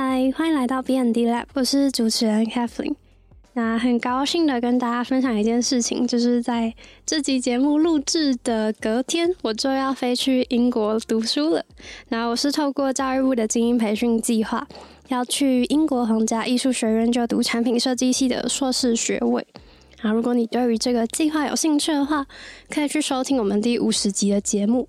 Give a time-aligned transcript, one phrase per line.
[0.00, 2.94] 嗨，欢迎来到 B N D Lab，我是主持人 Kathleen。
[3.54, 6.72] 那很高兴的跟大家分享一件事情，就是在
[7.04, 11.64] 这集节目录制的隔天，我就要飞去英国读书了。
[12.10, 14.68] 那我是透过教育部的精英培训计划，
[15.08, 19.44] 要去英国皇家艺术学院就读产品设计系的硕士学位。
[20.02, 22.24] 啊，如果你对于这个计划有兴趣的话，
[22.70, 24.88] 可以去收听我们第五十集的节目。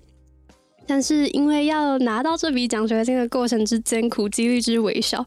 [0.90, 5.24] 但是因为要拿到这笔奖学金的过程之艰苦，几率之微小。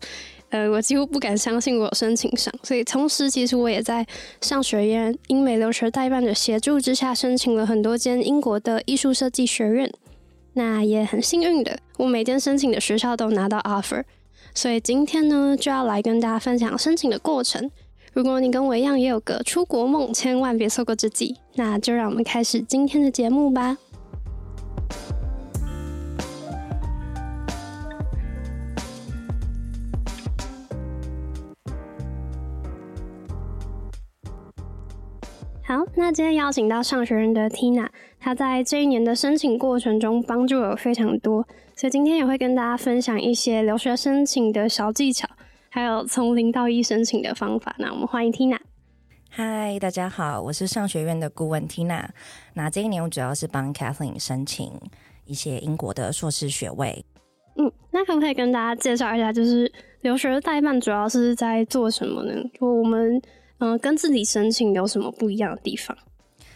[0.49, 4.05] 呃，我几乎不敢相信我有申请上，所以同时其实我也在
[4.41, 9.89] 上学院英美留学代办的协助之下，申请了很多间英国的艺术设计学院。
[10.55, 14.03] 那也很幸运的，我每间申请的学校都拿到 offer，
[14.53, 17.71] 所以今天呢就要来跟大家分享申请的过程。
[18.11, 21.37] 如果你跟我一样也有个出国梦，千万别错过这集。
[21.55, 23.77] 那就让我们开始今天的节目吧。
[35.65, 37.87] 好，那今天邀请到上学人的 Tina，
[38.19, 45.25] 她在这一年的申请过程中帮助了非常多，所以今天也会跟大家分享一些留学申请的小技巧，
[45.69, 47.73] 还有从零到一申请的方法。
[47.79, 48.59] 那我们欢迎 Tina。
[49.29, 52.09] 嗨，大家好，我是上学院的顾问 Tina。
[52.55, 54.69] 那这一年我主要是帮 Kathleen 申请
[55.23, 57.05] 一些英国的硕士学位。
[57.55, 62.43] 嗯，那可不可以跟大家介绍一下，就是留学代办主要是在做什么呢？
[62.59, 63.21] 就我们。
[63.63, 65.97] 嗯，跟自己申请有什么不一样的地方？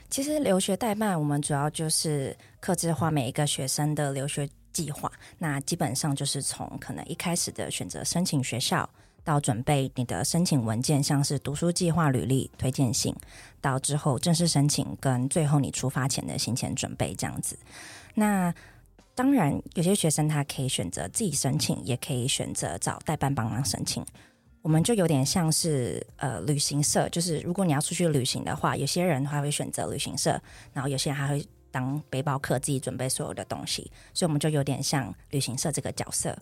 [0.09, 5.09] 其实留学代办，我们主要就是克制化每一个学生的留学计划。
[5.37, 8.89] 那基本上就是从可能一开始的选择申请学校，
[9.23, 13.15] 到准备你的申请文件，像是读书计划、履历、推荐信，
[13.61, 17.57] 到之后正式申请，跟最后你出发前的行前准备这样子。
[18.13, 18.53] 那
[19.15, 24.05] 当然，有些学生他可以选择自己申请，也可以选择找代办帮忙申请。
[24.67, 30.37] 我们就有点像是呃旅行社，就是如果你要出去旅行的话，有些人还会选择旅行社，
[30.73, 31.41] 然后有些人还会
[31.71, 36.37] 当背包客，自己准备所有的东西，所以我们就有点像旅行社这个角色。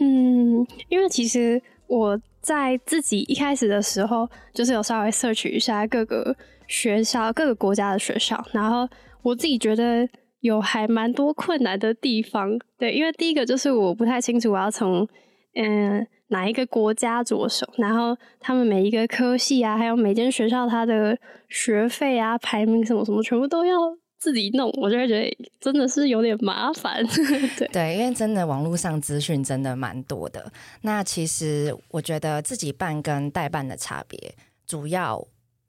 [0.00, 8.88] 嗯，因为其实我在自己一开始的时候，就是有稍微 search 一下各个学校、各个国家的学校，然后
[9.22, 10.08] 我自己觉得
[10.40, 12.58] 有还蛮多困难的地方。
[12.76, 15.08] 对，因为第一个就是我不太清楚我要从
[15.54, 16.04] 嗯。
[16.28, 17.66] 哪一个国家着手？
[17.76, 21.18] 然后他们每一个科系啊，还有每间学校它的
[21.48, 23.74] 学费啊、排名什么什么，全部都要
[24.18, 27.02] 自己弄，我就会觉得真的是有点麻烦。
[27.56, 30.52] 对对，因为真的网络上资讯真的蛮多的。
[30.82, 34.34] 那其实我觉得自己办跟代办的差别，
[34.66, 35.26] 主要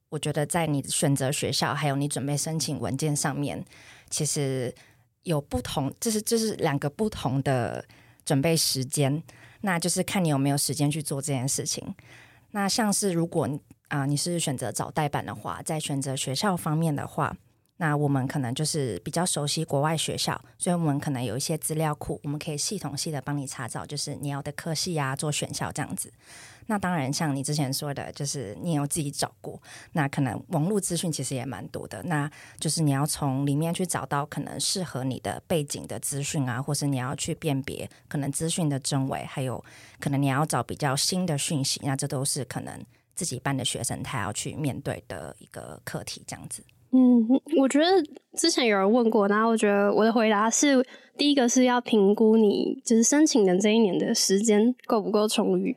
[0.09, 3.64] 我觉得在你选择学校，还有你准备申请文件上面，
[4.09, 4.74] 其实
[5.24, 7.86] 有不同，就是就是两个不同的
[8.26, 9.24] 准备时间。
[9.62, 11.96] 那就是看你有没有时间去做这件事情。
[12.52, 13.47] 那像是如果
[13.90, 17.36] 啊你是选择找代办的话，在选择学校方面的话。
[17.81, 26.12] 那我们可能就是比较熟悉国外学校，所以我们可能有一些资料库，我们可以系统性的帮你查找，就是你要的科系啊，做选校这样子。
[26.69, 29.59] 那当然，像你之前说的，就是你有自己找过，
[29.94, 32.00] 那可能网络资讯其实也蛮多的。
[32.03, 39.63] 那就是你要从里面去找到可能适合你的背景的资讯啊，或是你要去辨别可能资讯的真伪，还有
[40.00, 42.79] 可能你要找比较新的讯息，那这都是可能
[43.16, 46.62] 自己班的学生他要去面对的一个课题，这样子。
[46.91, 47.28] 嗯，
[47.58, 47.85] 我觉得
[48.38, 50.85] 之前有人问过，然后我觉得我的回答是：
[51.18, 55.75] 第一个是要评估你就是申请的这一年的时间够不够充裕。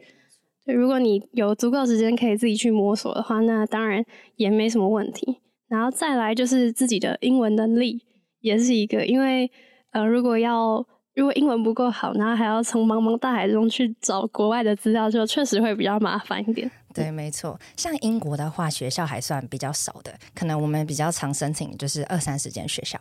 [0.64, 4.04] 对，如果你有足够时间可以自己去摸索的话，那当然
[4.36, 5.38] 也没什么问题。
[5.68, 8.02] 然后再来就是自己的英文能力
[8.40, 9.50] 也是一个，因为
[9.90, 16.70] 呃，如果要如果英文不够好，然后还要从茫茫大海中去找国外的资料，就确实会比较麻烦一点。
[16.94, 17.58] 对，没错。
[17.76, 22.98] 像英国的话，学校还算比较少的，可能我们比较常申请就是二三十间学校。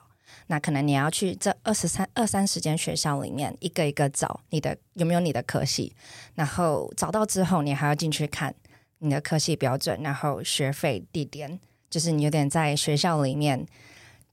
[0.48, 5.96] 那可能你要去这二十三二三十间学校里面一个一个找你的有没有你的科系，
[6.36, 8.54] 然后找到之后，你还要进去看
[9.00, 13.66] 你的科系标准，然后学费、地点，就是你有点在学校里面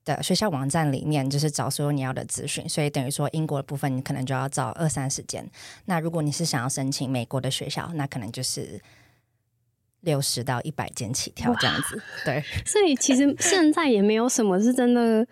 [0.05, 2.69] 的学校网站里面，就是找所有你要的资讯。
[2.69, 5.49] 所以等于说，英国的部分你可能就要找二三十间。
[5.85, 8.81] 那如果你是想要申请美国的学校，那可能就是。
[10.03, 12.41] 六十到一百间起跳这样子，对。
[12.65, 15.27] 所以其实现在也没有什么是真的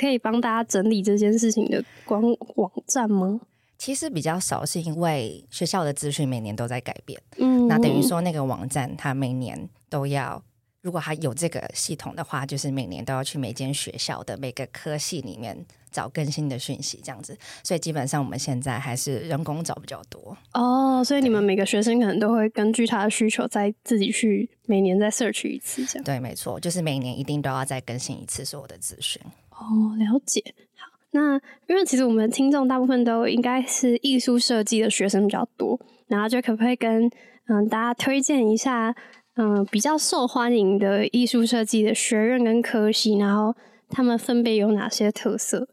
[0.00, 2.18] 可以帮大家整理这件事情的官
[2.56, 3.38] 网站吗？
[3.76, 7.20] 其实比较少，是因为学校的资讯每年都在改变。
[7.36, 10.42] 嗯，那等于说那个网站它每年都要
[10.80, 17.36] 如果他有这个系统的话，就是每年都要去每间学校的每个科系里面找更新的讯息，这样子。
[17.62, 20.36] 所以基本上我们现在还是人工找比较多。
[20.54, 26.04] 哦，所以你们每个学生可能都会根据他的需求，再自己去每年再 search 一次，这样。
[26.04, 29.20] 对，没错，就是每年一定都要再更新一次所有的资讯。
[29.60, 30.42] 哦，了解。
[30.76, 31.34] 好，那
[31.68, 35.78] 因为其实我们听众大部分都应该是艺术设计的学生比较多，
[36.08, 37.10] 然后就可不可以跟
[37.46, 38.94] 嗯大家推荐一下？
[39.34, 43.54] 嗯，比较受欢迎的艺术设计的学院跟科系，然后
[43.88, 45.68] 他们分别有哪些特色？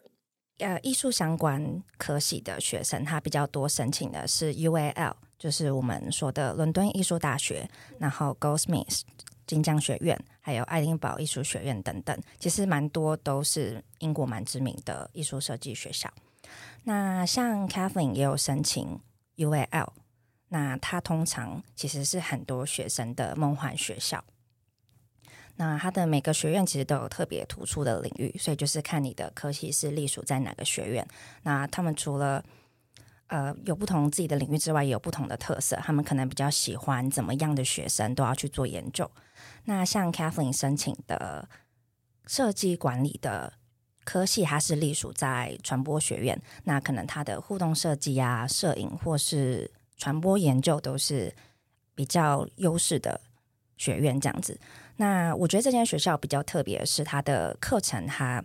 [0.59, 7.67] 呃，艺术相关科系的学生，他比较多申请的是 UAL，就是我们说的伦敦艺术大学，
[7.99, 9.01] 然后 Goldsmiths
[9.47, 16.13] 金匠学院，还有爱丁堡艺术学院等等，其实蛮多都是英国蛮知名的艺术设计学校。
[16.83, 18.99] 那像 Kathleen 也有申请
[19.37, 19.87] UAL。
[20.49, 24.23] 那它通常其实是很多学生的梦幻学校。
[25.57, 31.05] 那它的每个学院其实都有特别突出的领域，所以就是看你的科系是隶属在哪个学院。
[31.43, 32.41] 那他们除了
[33.27, 35.75] 呃有不同自己的领域之外，也有不同的特色。
[35.83, 39.11] 他们可能比较喜欢怎么样的学生都要去做研究。
[39.69, 41.47] 那像 Kathleen 申请的
[42.25, 43.51] 设计管理的
[44.05, 46.41] 科系，它是隶属在传播学院。
[46.63, 51.35] 那可能它的互动设计啊、摄影或是传播研究都是
[51.93, 53.19] 比较优势的
[53.75, 54.57] 学院，这样子。
[54.95, 58.41] 那我觉得这间学校比较特别的是，它的课程它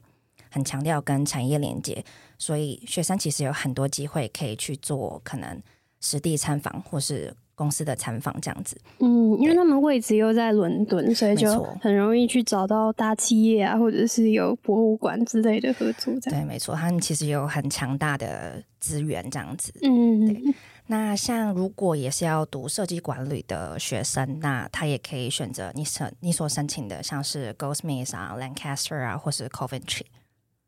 [0.51, 2.05] 很强调跟产业连接，
[2.37, 5.63] 所以学生其实有很多机会可以去做可能
[6.01, 8.77] 实地参访或是公司的参访这样子。
[8.99, 16.13] 嗯，因为他们位置又在伦敦，所以就很容易去找到大企业啊，或者是有博物馆之类的合作。
[16.21, 19.73] 对，没错，他们其实有很强大的资源这样子。
[19.83, 20.55] 嗯，对。
[20.89, 30.03] 那像如果也是要读设计管理的学生，那他也可以选择你申你所申请的，像是 Goldsmiths 啊、Lancaster 啊，或是 Coventry。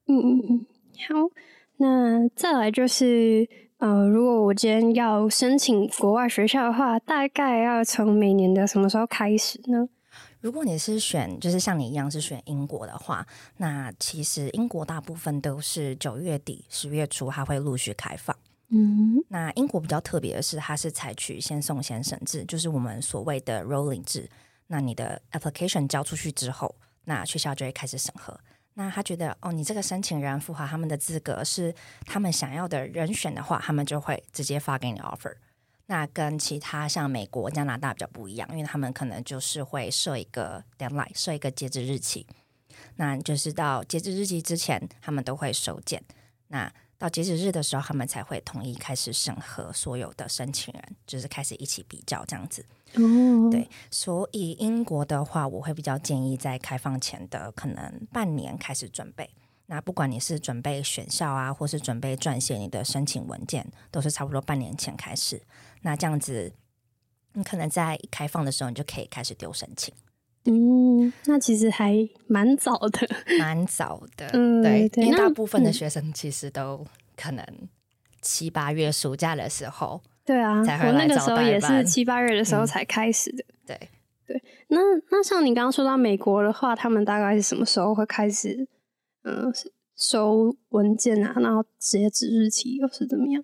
[0.07, 0.67] 嗯嗯嗯，
[1.09, 1.31] 好。
[1.77, 3.47] 那再来就是，
[3.85, 9.87] 呃，如果我今天要申请国外学校的话，大概要从每年的什么时候开始呢？
[10.41, 13.27] 如果你是选，就是像你一样是选英国的话，
[13.59, 18.35] 那其实英国大部分都是九月底、十月初，它会陆续开放。
[18.71, 24.27] 嗯，那英国比较特别的是，它是采取先送先审制，就是我们所谓的 rolling 制。
[24.69, 28.41] 那你的 application 交出去之后，那学校就会开始审核。
[28.75, 31.75] 那他觉得哦，你这个申请人符合他们的资格，是
[32.05, 35.35] 他们想要的人选的话，他们就会直接发给你 offer。
[35.87, 42.27] 那跟其他像美国、加拿大比较不一样，因为他们可能就是会设一个 deadline，设一个截止日期。
[42.97, 46.03] 那就是到截止日期之前，他们都会收件。
[46.49, 52.65] 那到截止日的时候，他们才会统一开始审核所有的申请人，就是开始一起比较这样子。
[52.95, 59.29] 哦，对，所以英国的话，我会比较建议在开放前的可能半年开始准备。
[59.67, 65.41] 那不管你是准备选校啊，或是准备撰写你的申请文件，都是差不多半年前开始。
[65.81, 66.53] 那这样子，
[67.33, 69.95] 你可能在开放的时候，你就可以开始丢申请。
[70.45, 73.09] 嗯，那其实还蛮早的，
[73.39, 74.29] 蛮 早的。
[74.35, 76.87] 嗯，对，因为大部分的学生其实都
[77.17, 77.45] 可能
[78.21, 83.45] 七八月暑假的时候，对啊，我那个时候也是七八月的时候才开始的。
[83.67, 83.89] 对
[84.27, 84.79] 对，那
[85.11, 88.67] 那像你刚刚说到美国的话，他们大概是什么时候会开始
[89.23, 89.53] 嗯
[89.97, 91.35] 收文件啊？
[91.41, 93.43] 然后截止日期又是怎么样？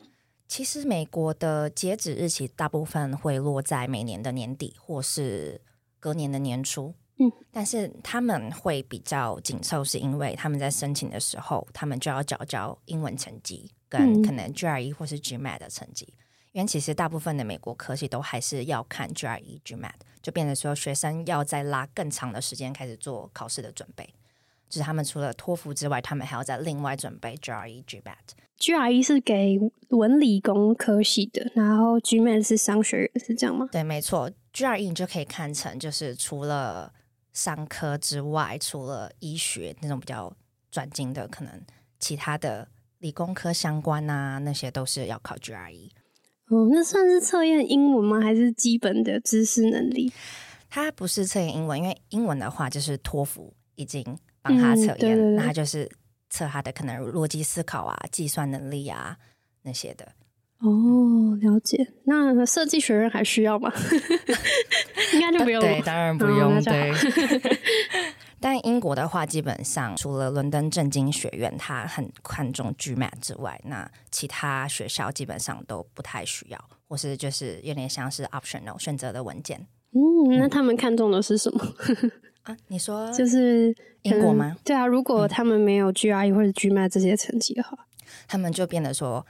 [0.48, 5.60] 其实美国的截止日期大部分会落在每年的年底，或是。
[6.02, 16.14] 隔年的年初，嗯，但是他们会比较紧凑，是因为他们在申请的时候，他们就要缴交英文成绩跟可能 GRE 或是 GMAT 的成绩，
[16.52, 24.12] 因为其实大部分的美国科系都还是要看 GRE、GMAT，就变成说学生要再拉更长的时间开始做考试的准备，
[24.68, 28.14] 就是他们除了托福之外，他们还要再另外准备 GRE、GMAT。
[28.58, 33.68] GRE 是给文理工科系的，然后 GMAT 是商学院，是这样吗？
[33.72, 34.30] 对，没错。
[34.52, 36.92] GRE 你就可以看成就是除了
[37.32, 40.36] 商科之外，除了医学那种比较
[40.70, 41.64] 专精的，可能
[41.98, 45.88] 其他的理工科相关啊，那些都是要考 GRE。
[46.50, 48.20] 哦，那算是测验英文吗？
[48.20, 50.12] 还是基本的知识能力？
[50.68, 54.04] 它不是测验英文，因为英文的话就是托福已经
[54.42, 55.90] 帮他测验，那他就是。
[56.32, 59.16] 测他的可能逻辑思考啊、计算能力啊
[59.62, 60.12] 那些的。
[60.60, 61.92] 哦，了解。
[62.04, 63.68] 那设计学院还需要吗？
[65.12, 65.60] 应该就不用。
[65.60, 66.62] 对，当然不用。
[66.62, 66.92] 对。
[68.40, 79.66] 但英国的话，基本上除了伦敦政经学院，它很看重 GMAT 之外，那其他学校基本上都不太需要，或是就是有点像是 optional 选择的文件。
[79.92, 81.66] 嗯，那他们看重的是什么？
[82.44, 84.56] 啊，你说 就是英国吗？
[84.64, 87.76] 对啊，如果他们没有 GRE 或者 GMAT 这些成绩的话，
[88.26, 89.26] 他们就变得说，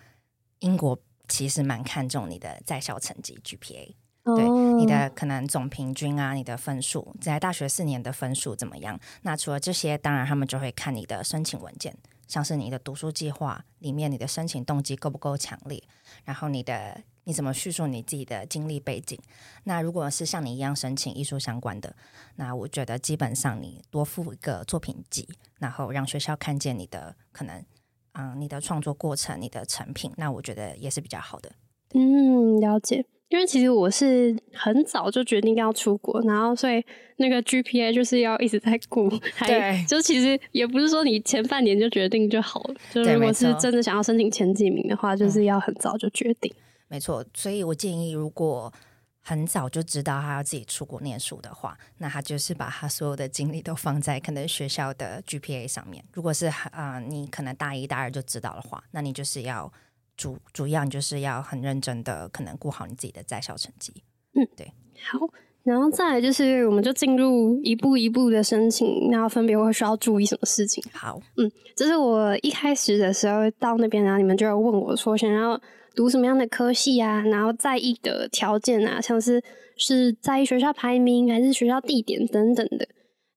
[0.61, 3.95] 英国其实蛮看重你的在校成绩 GPA。
[4.37, 8.99] 对你的可能总平均啊，你的分数在大学四年的分数怎么样？
[9.23, 11.97] 那除了这些，当然他们就会看你的申请文件，
[12.27, 15.83] 像是你的读书计划里面你的申请动机够不够强烈，
[16.25, 19.19] 然后你的你怎么叙述你自己的经历背景。
[19.65, 21.95] 那如果是像你一样申请艺术相关的，
[22.37, 27.65] 那我觉得基本上你多附一个作品集，然后让学校看见你的可能，
[28.13, 31.53] 嗯，你的创作过程、你的成品，那我觉得也是比较好的。
[31.95, 33.05] 嗯，了解。
[33.31, 36.85] 因为其实我是很早就决定要出国，然后所以
[37.17, 39.09] 那个 GPA 就是要一直在顾。
[39.47, 42.75] 对，就其实也不是说你前半年就决定就好了。
[42.93, 46.53] 就如果是真的想要申请前几名的话，就是要很早就决定。
[46.89, 48.73] 没错，所以我建议，如果
[49.21, 56.05] 很早就知道他要自己出国念书的话，那他就是把他所有的精力都放在可能学校的 GPA 上面。
[56.13, 59.73] 如果是啊，你可能大一大二就知道的话，那你就是要。
[60.21, 63.91] 主主要你就是要很认真的，可能顾好你自己的在校成绩。
[64.35, 64.71] 嗯，对。
[65.03, 65.19] 好，
[65.63, 70.85] 然后再来就是，我们就进入一步一步的申请，然后分别会需要注意什么事情。
[70.93, 75.59] 好，嗯，这是我一开始的时候到那边，然后你们就要问我说，想要
[75.95, 79.43] 读什么样的科系啊，然后在意的条件啊，像是
[79.79, 82.87] 是在意学校排名还是学校地点等等的。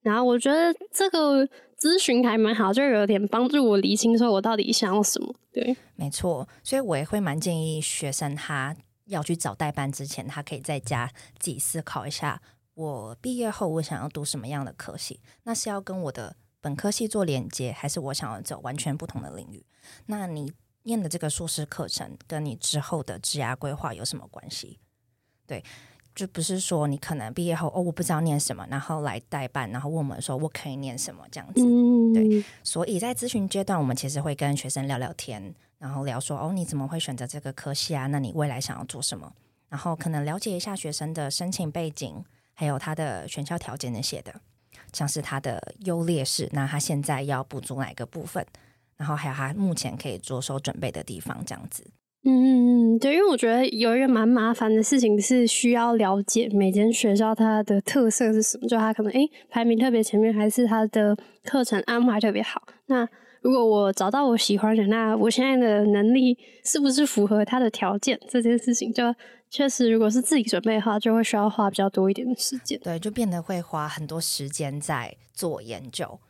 [0.01, 1.47] 然后我觉得这个。
[1.83, 5.35] 咨询还蛮好，就有点帮助我理清，说我到底想要什么。
[5.51, 8.73] 对，没错，所以我也会蛮建议学生，他
[9.07, 12.41] 要去找代班之前，他可以在家自己思考一下，
[12.75, 19.65] 我毕业后我想要读什么样的科系，那是要跟我的本科系做连接，还是我想要走完全不同的领域？
[20.05, 24.79] 那你念的这个硕士课程，跟你之后的职涯规划有什么关系？
[25.45, 25.61] 对。
[26.15, 31.61] 就不是说你可能毕业后哦，我不知道念什么，然后来代办，然后问我们说我可以念什么这样子。
[32.13, 38.07] 对，所以在咨询阶段，我们其实会跟学生聊聊天，然后聊说哦，你怎么会选择这个科系啊？
[38.07, 39.33] 那你未来想要做什么？
[39.69, 44.33] 然后可能了解一下学生的申请背景，还有他的选校条件那些的，
[44.91, 48.45] 像是他的优劣势，那他现在要补足哪个部分，
[48.97, 51.83] 然后还有他目前可以着手准备的地方，这样子。
[52.25, 62.61] 嗯嗯嗯，对，因为我觉得有一个蛮麻烦的事情是需要了解每间学校它的特色是什么，就它可能诶排名特别前面，还是它的课程安排特别好。
[62.85, 63.05] 那
[63.41, 68.17] 如果我找到我喜欢的，那我现在的能力是不是符合它的条件？
[68.29, 69.03] 这件事情就
[69.49, 72.79] 确实，如果是自己准备的话，就会需要花比较多一点的时间。
[72.79, 76.21] 对，就变得会花很多时间在做研究。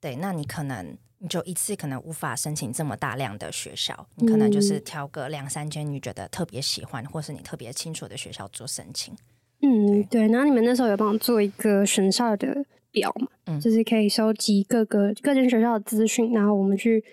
[0.00, 0.96] 对，那你可能。
[1.20, 9.12] 你就一次可能无法申请这么大量的学校，你可能就是挑个两三间你觉得特别喜欢，或是你特别清楚的学校做申请。
[9.60, 10.28] 嗯，对。
[10.28, 13.26] 然后你们那时候有帮我做一个选校的表嘛？
[13.46, 17.04] 嗯，就是可以收集各个各间学校的资讯，然后我们去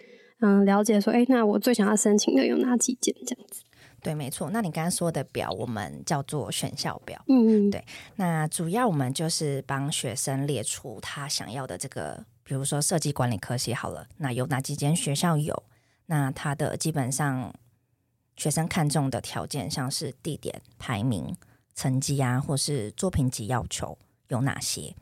[0.42, 3.64] 嗯了解说，哎，那我最想要申请的有哪几间这样子？
[4.04, 4.52] 对，没错。
[4.52, 7.20] 那你刚刚说的表，我们叫做选校表。
[7.28, 7.84] 嗯嗯，对。
[8.18, 12.24] 那主要我们就是帮学生列出他想要的这个。
[12.48, 15.64] 比如说设计管理科系好了，那有哪几间学校有？
[16.06, 17.52] 那它的基本上
[18.38, 21.36] 学生看重的条件，像是地点、排名、
[21.74, 23.98] 成绩啊，或是作品集要求
[24.28, 24.96] 有哪些？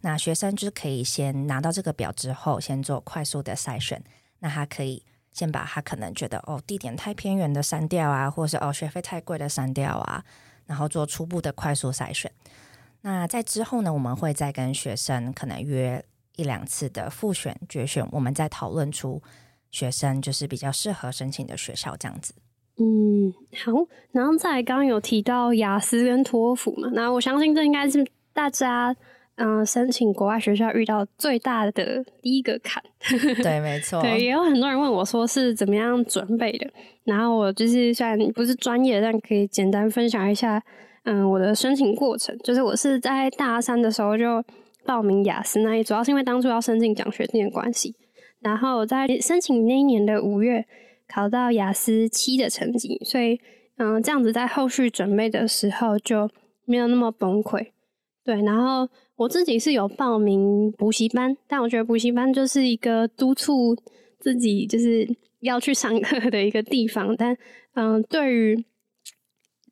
[0.00, 4.02] 那学生就可以先拿到这个表之后，先做快速的筛选。
[4.40, 10.24] 那他可以先把他可能觉得哦地点太偏远的删掉啊，或是哦学费太贵的删掉啊，
[10.66, 12.28] 然后做初步的快速筛选。
[13.02, 16.04] 那在之后呢，我们会再跟学生可能约。
[16.38, 19.20] 一两次的复选、决选，我们再讨论出
[19.72, 22.32] 学生就是比较适合申请的学校这样子。
[22.78, 23.72] 嗯，好。
[24.12, 28.94] 然后在刚刚有提到雅思跟托福嘛，那我相信这应该是大家
[29.34, 32.80] 嗯申请国外学校遇到最大的第一个坎。
[33.42, 34.00] 对，没错。
[34.00, 36.70] 对，也有很多人问我说是怎么样准备的。
[37.02, 40.62] 然后我就是虽然不是专业，但可以简单分享一下
[41.02, 42.38] 嗯我的申请过程。
[42.38, 44.40] 就是我是在大三的时候就。
[44.88, 47.94] 报名雅思那也主要是因为当初要申请奖学金的关系，
[48.40, 50.64] 然后在申请那一年的五月
[51.06, 53.38] 考到雅思七的成绩，所以
[53.76, 56.30] 嗯，这样子在后续准备的时候就
[56.64, 57.66] 没有那么崩溃。
[58.24, 63.76] 对，然后我自己是有报名补习班，但我觉得补习班就是一个督促
[64.18, 65.06] 自己就是
[65.40, 67.36] 要去上课的一个地方，但
[67.74, 68.64] 嗯，对于。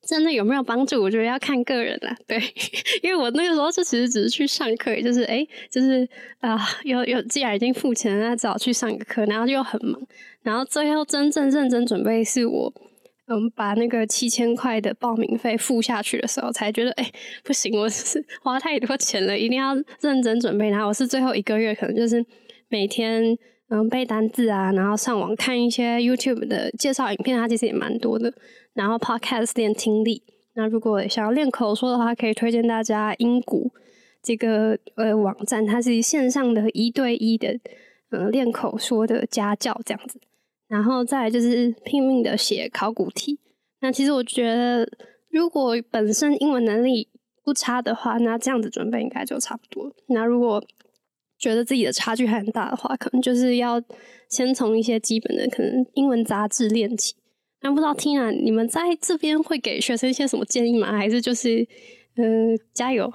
[0.06, 1.02] 真的有没有帮助？
[1.02, 2.16] 我觉得要看个人啦。
[2.26, 2.38] 对，
[3.02, 6.08] 因为我那个时候就其实只是去上课，就是哎，就是
[6.38, 10.00] 啊，有有既然已经付钱了，只好去上个课，然后又很忙，
[10.42, 12.72] 然后最后真正认真准备是我
[13.26, 17.10] 嗯把那个七千块的报名费付下去的时候，才觉得哎
[17.42, 20.70] 不行，我是花太多钱了，一定要认真准备。
[20.70, 22.25] 然后我是最后一个月，可能就是
[22.68, 23.36] 每天
[23.68, 28.32] 嗯背单字啊，然后上网看一些 YouTube 的介绍影片，它其实也蛮多的。
[28.75, 30.23] 然后 Podcast 练听力。
[30.54, 33.73] 那如果想要练口说的话，可以推荐大家英谷
[34.23, 37.58] 这个呃网站，它是线上的一对一的
[38.11, 40.20] 嗯练口说的家教这样子。
[40.68, 43.38] 然后再来就是拼命的写考古题。
[43.80, 44.88] 那其实我觉得，
[45.30, 47.08] 如果本身英文能力
[47.44, 49.92] 不差的话，那这样子准备应该就差不多。
[50.08, 50.64] 那如果
[51.38, 53.83] 觉得自己的差距还很大的话，可能就是要
[54.28, 57.14] 先从一些基本的可能英文杂志练起。
[57.62, 60.97] 那不知道 Tina，你们在这边会给学生一些什么建议吗？
[60.97, 61.66] 还是就是
[62.16, 63.12] 嗯加油？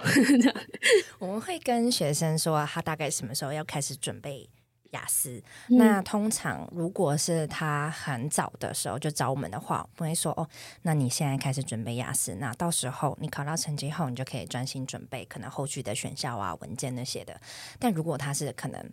[1.19, 4.49] 我们会跟学生说，他大概什么时候要开始准备。
[4.91, 10.47] 雅思，那通常如果是他很早的时候就找我们的话，我会说哦，
[10.83, 17.39] 那你现在开始准备雅思，那到时候你考到成绩后，你就可以专心准备可能后续的选校啊、文件那些的。
[17.79, 18.91] 但如果他是可能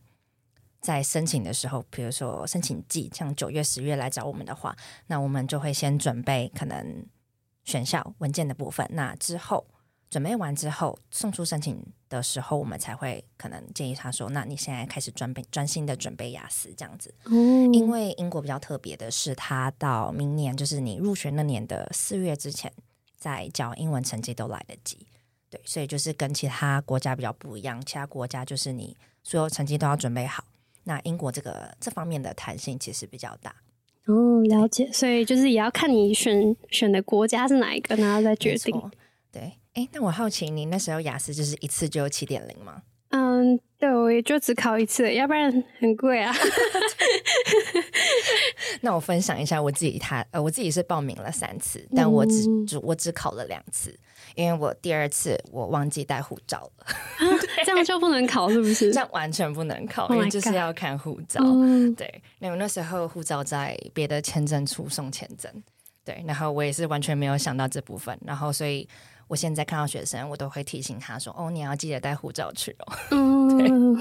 [0.81, 4.77] 在申请的时候，比如说申请季，像九月、十月来找我们的话，
[5.09, 7.05] 那我们就会先准备可能
[7.65, 9.67] 选校文件的部分，那之后。
[10.11, 17.33] 准备完之后，送出申请的时候，我们才会可能建议他说：“那你现在开始专备专心的准备雅思这样子。”哦，
[17.75, 22.73] 因为英国比较特别的是，他到明年就是你入学那年的四月之前，
[23.19, 25.07] 在交英文成绩都来得及。
[25.51, 30.45] 对，所以就是跟其他国家比较不一样，其他国家就是你所有成绩都要准备好。
[30.85, 33.55] 那英国这个这方面的弹性其实比较大。
[34.07, 34.91] 哦，了解。
[34.91, 38.91] 所以就是也要看你选选的国家是哪一个，然后再决定。
[39.31, 39.53] 对。
[39.79, 42.83] 哎，那我好奇，你那时候雅思就是一次就七点零吗？
[43.11, 46.35] 嗯，对，我也就只考一次，要不然很贵啊。
[48.81, 53.97] 那我分享一下我自己，他呃，我自己是报名了三次，但我只只我只考了两次，
[54.35, 56.87] 因为我第二次我忘记带护照了，
[57.65, 58.91] 这样就不能考是不是？
[58.93, 61.41] 这样完全不能考，因为就是要看护照。
[61.97, 65.49] 对，那我那时候护照在别的签证处送签证，
[66.05, 68.89] 对，然后我也是完全没有想到这部分，然后所以。
[69.29, 72.93] 我现在看到学生，我都会提醒他说：“哦，你要记得带护照去哦。
[73.13, 73.95] ”嗯，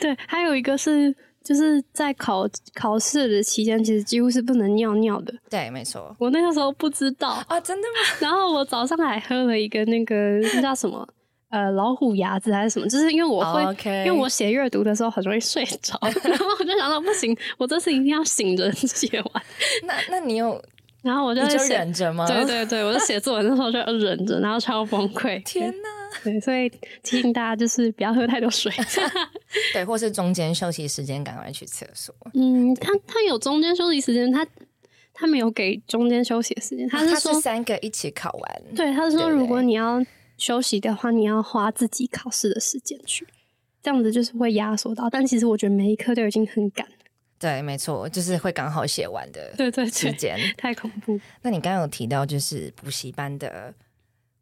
[0.00, 1.14] 对，还有一个是，
[1.44, 5.34] 就是在考考试的期间，其实几乎是不能尿尿的。
[5.50, 6.14] 对，没错。
[6.18, 8.16] 我那个时候不知道啊，真的吗？
[8.20, 11.06] 然后我早上还喝了一个那个那叫什么
[11.50, 13.62] 呃老虎牙子还是什么，就是因为我会，
[14.04, 19.44] 因为我写阅读的时候很容易睡着， 然后我就想到不行，我这次一定要醒着写完。
[19.84, 20.62] 那那你有？
[21.06, 22.26] 然后我就就忍着吗？
[22.26, 25.40] 对对对，我就写作文的时候就忍着，然后超崩溃。
[25.46, 25.88] 天哪！
[26.24, 26.68] 对，所以
[27.02, 28.72] 提醒大家就是不要喝太多水。
[29.72, 32.12] 对，或是中间休息时间赶快去厕所。
[32.34, 34.44] 嗯，他他有中间休息时间，他
[35.14, 36.88] 他没有给中间休息的时间。
[36.88, 38.62] 他是说三个一起考完。
[38.74, 40.04] 对，他是说如果你要
[40.36, 43.26] 休息的话，你要花自己考试的时间去，
[43.82, 45.08] 这样子就是会压缩到。
[45.08, 46.86] 但其实我觉得每一科都已经很赶。
[47.38, 51.20] 对，没错，就是会刚好写完的对对时间，太恐怖。
[51.42, 53.72] 那你刚刚有提到就是补习班的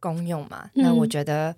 [0.00, 0.70] 功用嘛？
[0.74, 1.54] 那我觉得，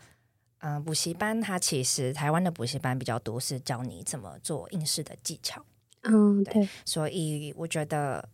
[0.59, 5.64] 嗯，补习班它其实台湾的补习班比较多，是教你怎么做应试的技巧。
[6.03, 8.29] 嗯，对，所以我觉得。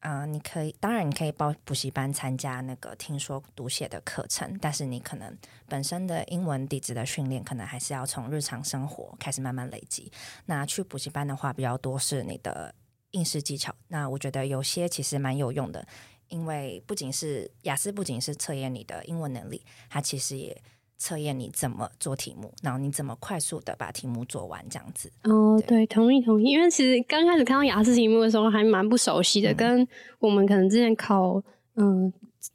[0.00, 10.12] 啊，你可以，当然你可以报补习班参加那个听说读写的课程，但是你可能本身的英文底子的训练，可能还是要从日常生活开始慢慢累积。
[10.44, 12.72] 那去补习班的话，比较多是你的
[13.10, 13.74] 应试技巧。
[13.88, 15.84] 那我觉得有些其实蛮有用的，
[16.28, 20.62] 因为不仅是雅思，不仅是测验你的英文能力，它其实也。
[20.98, 25.12] 测验你怎么做题目，然后你怎么快速的把题目做完，这样子。
[25.24, 26.52] 哦，对，同意同意。
[26.52, 29.86] 因为其实刚开始看到雅思题目的时候，还蛮不熟悉的，跟
[30.18, 31.42] 我们可能之前考
[31.74, 32.12] 嗯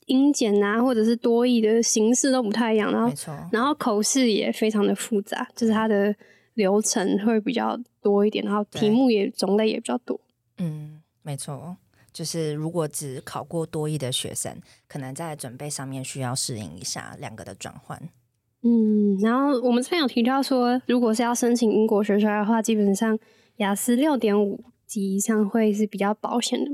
[0.07, 2.91] 英检啊，或者是多义的形式都不太一样。
[2.91, 3.49] 然后，没错。
[3.51, 6.15] 然后口试也非常的复杂，就是它的
[6.55, 10.19] 流程会比较多一点，然后题目也种类也比较多。
[10.57, 11.77] 嗯，没错。
[12.11, 14.53] 就是如果只考过多义的学生，
[14.87, 18.01] 可能在准备上面需要适应一下两个的转换。
[18.63, 23.17] 嗯，然后我们这边有提到说，如果是要申请英国学校的话，基本上
[23.57, 26.71] 雅思六点五级以上会是比较保险的。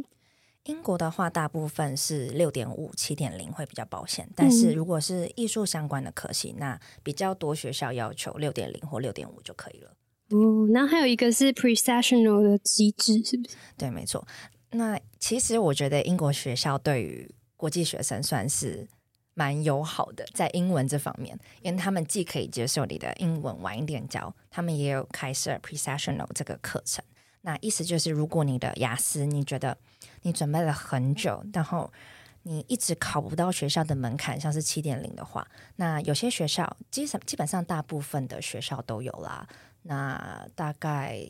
[0.66, 9.92] 英国的话，大部分是六点五、七点零会比较保险，但是如果是艺术相关的科系，那比较多学校要求六点零或六点五就可以了。
[10.32, 13.56] 哦，那还有一个是 pre-sessional 的机制，是不是？
[13.78, 14.28] 对，没错。
[14.72, 18.90] 那其实我觉得英国学校对于国际学生算是。
[19.38, 27.06] 蛮友好的，在英文这方面，因为他们既可以接受你的英文晚一点教，他们也有开设 pre-sessional 这个课程。
[27.42, 29.78] 那意思就是，如果你的雅思你觉得
[30.24, 31.94] 你准备了很久，然后
[32.42, 39.48] 你一直考不到学校的门槛，像是七点零的话，那有些学校基本基本上大部分的学校都有啦。
[39.84, 41.22] 那大概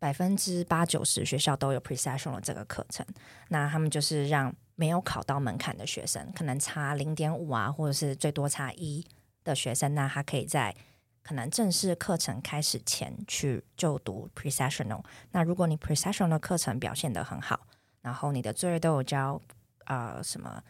[0.00, 3.06] 百分之八九十学校都有 Precessional 这个课程。
[3.50, 9.04] 那他们就是让没有考到门槛的学生，可能差零点五啊，或者是最多差一
[9.44, 10.74] 的学生，那他可以在
[11.22, 15.02] 可能正式课程开始前去就读 Precessional。
[15.32, 17.66] 那如果你 Precessional 课程表现得很好，
[18.00, 19.38] 然后你的作业都有交，
[19.84, 20.62] 呃，什么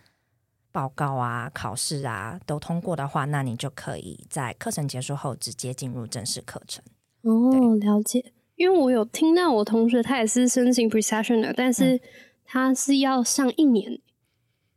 [0.73, 6.83] 报告啊、考试啊都通过的话，那你就可以在课程结束后直接进入正式课程。
[7.23, 8.33] 哦，了解。
[8.57, 11.99] 因为我有听到我同学他也是申请 Precessional，但是
[12.53, 14.01] 他是要上一年，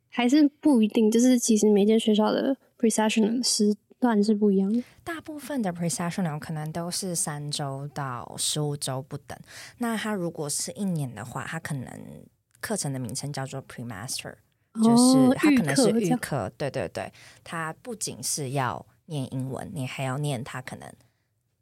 [0.07, 1.09] 还是不一定。
[1.09, 4.83] 就是其实每间学校的 Precessional 时段是不一样的。
[5.03, 9.35] 大部分的 Precessional 可能都是三周到十五周不等。
[9.79, 12.23] 那他如果是一年的话，他可能
[12.61, 14.35] 课程的名称叫做 Premaster，
[14.75, 17.11] 就是它可能是预科，对对对，
[17.43, 20.93] 它不仅是要念英文，你还要念它可能，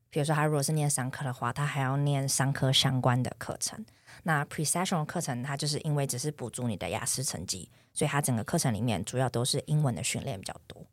[0.09, 3.85] 比如说他如果是念商科的话，他还要念商科相关的课程。
[4.23, 10.85] 那 Precessional 课程它就是因为只是补足你的雅思成绩，所以它整个课程里面主要都是英文的训练比较多。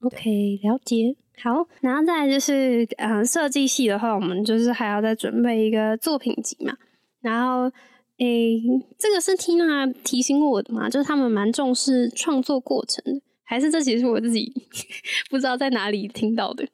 [0.00, 1.16] OK，了解。
[1.42, 6.76] 好，然后再来就是，嗯，设计系的话，我们就是还要再准备一个作品集嘛，
[7.20, 7.70] 然后。
[8.18, 8.58] 诶，
[8.98, 10.88] 这个是 Tina 提醒我的嘛？
[10.88, 14.50] 就是他们蛮重视创作过程的，还是这其实是我自己
[15.28, 16.66] 不知道在哪里听到的？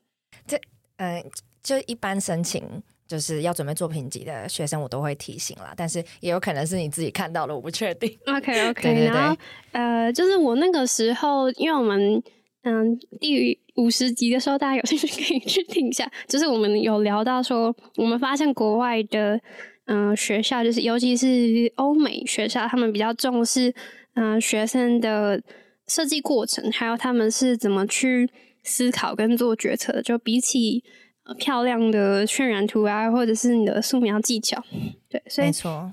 [0.47, 0.57] 这，
[0.99, 1.29] 嗯，
[1.61, 2.63] 就一般申请
[3.13, 5.75] 就是要准备作品集的学生，我都会提醒啦。
[5.77, 8.11] 但是也有可能是你自己看到了，我不确定。
[8.27, 9.37] OK OK，然后
[9.73, 12.23] 呃，就是我那个时候，因为我们
[12.63, 16.11] 嗯第五十集的时候，大家有兴趣可以去听一下。
[16.27, 19.39] 就是我们有聊到说，我们发现国外的。
[19.87, 21.27] 嗯，学校就是，尤其是
[21.75, 23.75] 欧美学校，他们比较重视
[24.15, 25.43] 嗯学生的
[25.89, 28.31] 设计过程，还有他们是怎么去
[28.63, 30.01] 思考跟做决策的。
[30.01, 30.85] 就比起
[31.39, 34.63] 漂亮的渲染图啊，或者是你的素描技巧，
[35.09, 35.93] 对，所以没错。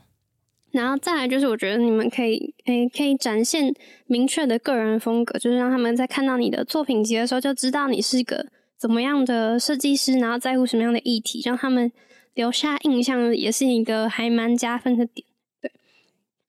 [0.72, 3.74] 然后再来就是，我觉得你们可以诶，可以展现
[4.08, 8.46] 明确的个人风格，就是让他们在看到你的作品集的时候，就知道你是一个
[8.78, 11.92] 怎么样的设计师，然后在乎什么样的议题，让他们。
[12.36, 15.28] 留下印象也是一个还蛮加分的点，
[15.60, 15.70] 对。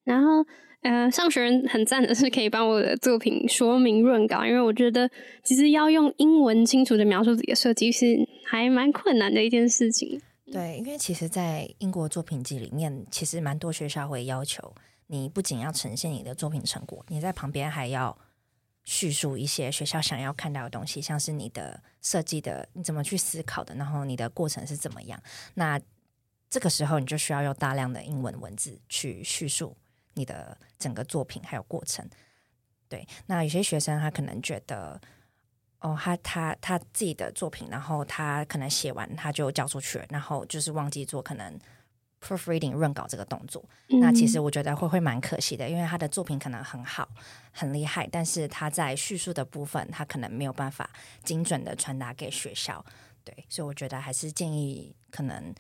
[0.04, 0.46] 然后，
[0.82, 5.10] 呃，上学人很赞的是可以帮我的作品说明润稿，因为我觉得
[5.42, 8.16] 其实要用英文清楚的描述自己的设计是
[8.46, 10.20] 还蛮困难的一件事情。
[10.50, 14.74] 对，因为其实，在英国作品集里面，其实蛮多学校会要求
[15.06, 18.16] 你不仅要呈现你的作品成果，你在旁边还要。
[18.82, 25.22] 叙述一些学校想要看到的东西，像是你的设计的，你怎么去思考的，然后你的过程是怎么样。
[25.54, 25.78] 那
[26.48, 29.76] 这个时候你就需要用大量的英文文字去叙述
[30.14, 32.08] 你的整个作品还有过程。
[32.88, 35.00] 对，那有些学生他可能觉得，
[35.80, 41.58] 哦，他他他自己的作品，然后他可能写完他就交出去了，然后就是忘记做可能。
[42.22, 47.08] proofreading 润稿这个动作，那其实我觉得会会蛮可惜的，因为他的作品可能很好、
[47.50, 50.90] 很厉害，但是他在叙述的部分，他可能没有办法
[51.24, 52.84] 精准的传达给学校。
[53.24, 55.54] 对，所以我觉得还是建议，可能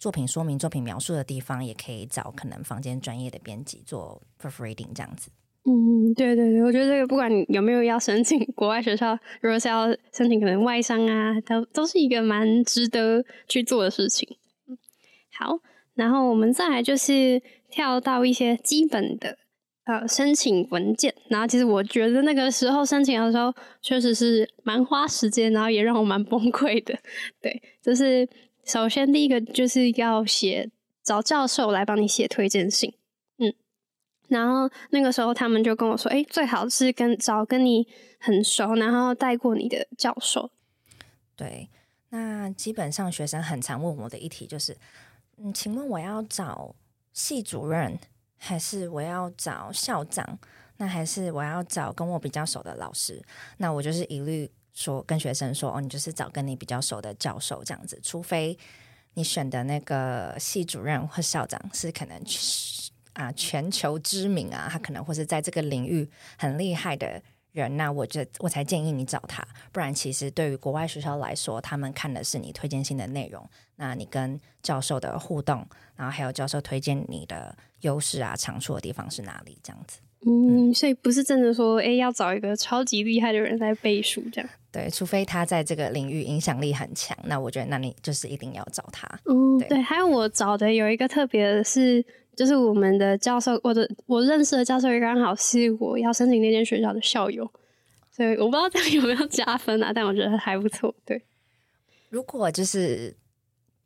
[0.00, 5.30] 作品说明、作品描述的地方，也可以找可能房间专业的编辑做 proofreading 这样子。
[5.66, 14.26] 嗯，对对对，我觉得这个不管有没有要申请国外学校，如果是要申请可能外商啊，都都是一个蛮值得去做的事情。
[15.38, 15.58] 好，
[15.94, 19.36] 然后我们再来就是跳到一些基本的
[19.84, 21.14] 呃申请文件。
[21.28, 26.98] 然后其实我觉得那个时候申请的时候确实是蛮花时间，然后也让我蛮崩溃的。
[27.42, 28.26] 对，就是
[28.70, 30.70] 首先第一个就是要写
[31.02, 32.94] 找教授来帮你写推荐信。
[33.38, 33.52] 嗯，
[34.28, 37.88] 然后那个时候他们就跟我说，哎，最好是跟找跟你
[38.20, 40.52] 很熟，然后带过你的教授。
[41.34, 41.68] 对，
[42.10, 44.76] 那基本上学生很常问我的一题就是。
[45.38, 46.72] 嗯，请问我要找
[47.12, 47.98] 系主任，
[48.36, 50.38] 还是我要找校长？
[50.76, 53.20] 那还是我要找跟我比较熟的老师？
[53.56, 54.48] 那我就是一律
[54.80, 58.00] 说跟学生说，哦，你就是找跟你比较熟的教授这样子。
[58.02, 58.58] 除非
[59.14, 62.18] 你选的那个系主任或校长是可能
[63.12, 67.22] 啊全球知名啊，他可能或是在这个领域很厉害的。
[67.52, 75.66] 人，那我就我才建议你找他，不然其实对于国外学校来说，他们看的是你推荐信的内容，那你跟教授的互动，
[75.96, 79.98] 然后还有教授推荐你的优势啊、长处的地方是哪里，这样子。
[80.24, 84.48] 嗯，所以不是真的说，哎，要找一个超级厉害的人来背书这样。
[84.72, 89.08] 对，除非他在这个领域影响力很强，那我觉得那你就是一定要找他。
[89.24, 89.82] 嗯，对。
[89.82, 92.04] 还有我找的有一个特别的是，
[92.36, 97.50] 就是我们的教授，我的我认识的教授也刚好是我要申请那间学校的校友，
[98.12, 100.94] 所以我不知道这样有没有加分啊，但我觉得还不错。
[101.04, 101.20] 对，
[102.08, 103.16] 如果就是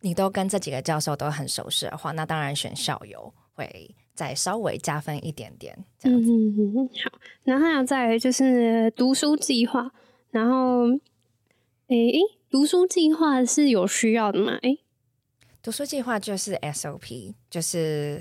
[0.01, 5.75] 你都跟这几个教授都很熟识的话，那当然选校友会再稍微加分一点点。
[5.99, 9.91] 这样子，嗯，好，然后还有再来就是读书计划，
[10.35, 10.87] 然后，
[11.87, 12.13] 诶、
[12.51, 14.59] 读书计划是有需要的吗？
[14.63, 14.81] 诶、
[15.63, 18.21] 读书计划就是 SOP，就是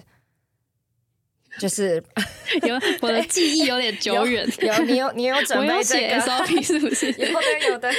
[1.58, 2.04] 就是
[2.68, 7.08] 有我的记忆有点久远，有你有你有 准备这写个 SOP 是不是？
[7.14, 7.92] 有的有的，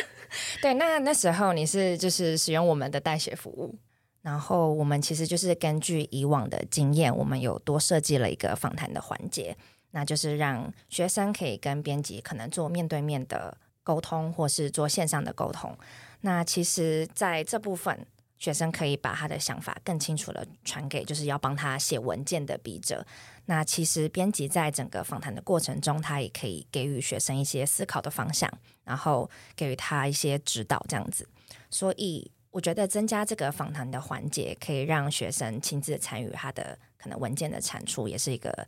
[0.62, 3.74] 对，那那时候你是就是使用我们的代写服务，
[4.22, 9.56] 然后我们其实就是根据以往的经验，我们有多设计了一个访谈的环节，
[9.90, 15.78] 那就是让学生可以跟编辑可能做面对面的沟通，或是做线上的沟通。
[16.22, 18.04] 那其实在这部分，
[18.38, 23.06] 学生可以把他的想法更清楚的传给就是要帮他写文件的笔者。
[23.46, 28.50] 那其实编辑在整个访谈的过程中，他也可以给予学生一些思考的方向，
[28.84, 31.28] 然后给予他一些指导，这样子。
[31.70, 38.66] 所以我觉得增加这个访谈的环节，可以让学生亲自参与他的可能文件的产出，也是一个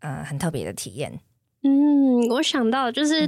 [0.00, 1.18] 呃很特别的体验。
[1.62, 3.26] 嗯，我想到就是、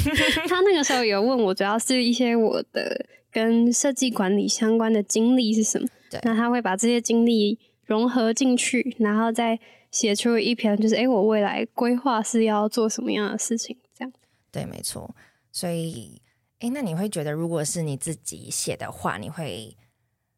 [0.48, 5.86] 他那个时候有问我，主要是一些我的跟设计管理相关的经历是什么。
[6.10, 9.58] 对那他会把这些经历融合进去，然后再
[9.90, 14.12] 写出一篇，就是诶，我未来规划是要做什么样的事情，这样。
[14.50, 15.14] 对，没错。
[15.52, 16.20] 所以，
[16.60, 19.76] 诶，那你会觉得，如果是你自己写的话，你会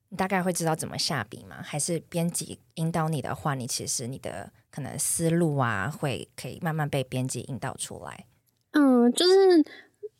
[0.08, 1.62] 你大概会知道怎么下笔吗？
[1.62, 8.26] 还是编辑引导你的话，你其实你的可能思路啊，会可以慢慢被编辑引导出来？
[8.72, 9.32] 嗯，就是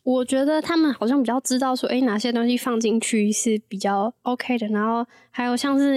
[0.01, 4.65] 我觉得他们好像比较知道说，诶，哪些东西放进去是比较 OK 的。
[4.69, 5.95] 然后还有像是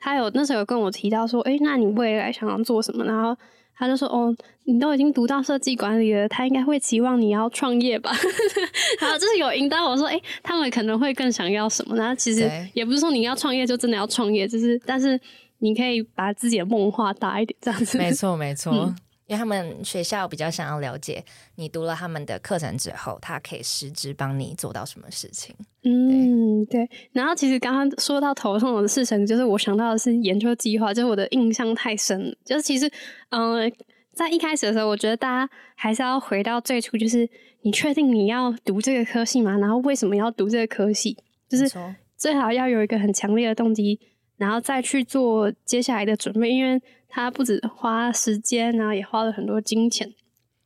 [0.00, 3.04] 他有那时候有跟我提到说，诶，那你未来想要做什么？
[3.04, 3.36] 然后
[3.76, 8.10] 他就说，哦，你都已经读到设计管理了，他应该会期望你要创业吧？
[9.00, 11.94] 然后就是有引导我说，诶，他们可能会更想要什么？
[11.94, 15.20] 然后其实也不是说你要创业就真的要创业，就是但是
[15.60, 17.96] 你可以把自己的梦画大一点，这样子。
[17.96, 18.72] 没错，没错。
[18.72, 18.96] 嗯
[19.30, 25.54] 因为他们学校比较想要了解你读了他们的课程之后，他可以实质帮你做到什么事情。
[25.84, 26.90] 嗯，对。
[27.12, 32.34] 然后其实刚刚说到头痛的事情，就是我想到的是研究计划，就是我的印象太深了。
[32.44, 32.90] 就是其实，
[33.28, 33.72] 嗯、
[34.12, 37.30] 在一开始的时候，我觉得大家还是要回到最初，就是
[37.62, 39.56] 你确定你要读这个科系吗？
[39.58, 41.16] 然后为什么要读这个科系？
[41.48, 41.70] 就是
[42.16, 44.00] 最好要有一个很强烈的动机，
[44.40, 50.10] 然后再去做接下来的准备，因为他不止花时间，然后也花了很多金钱。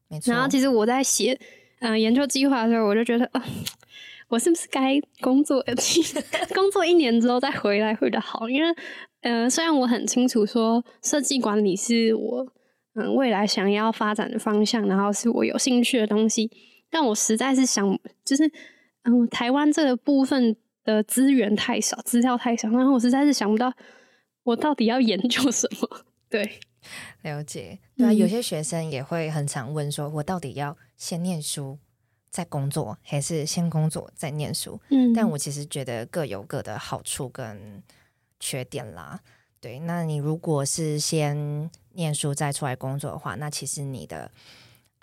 [0.09, 0.33] 没错。
[0.33, 1.37] 然后其实我在写
[1.81, 3.43] 呃研究计划的时候，我就觉得，呃、
[4.31, 5.61] 我是不是该工作
[6.55, 8.49] 工作一年之后再回来会比较好？
[8.49, 8.73] 因为
[9.23, 12.47] 呃，虽然我很清楚说设计管理是我
[12.95, 16.49] 嗯未来想要发展的方向，然后是我有兴趣的东西，
[16.91, 18.49] 但我实在是想，就是
[19.03, 23.73] 嗯台湾这个部分的资源太少，资料太少，然后我实在是想不到
[24.43, 26.05] 我到底要研究什么。
[26.29, 26.61] 对，
[27.23, 31.79] 了解，对啊，嗯有些学生也会很常问说，我到底要先念书
[32.31, 34.81] 再工作，还是先工作再念书？
[34.91, 37.83] 嗯但我其实觉得各有各的好处跟
[38.39, 39.21] 缺点啦。
[39.61, 44.31] 对，那你如果是先念书再出来工作的话，那其实你的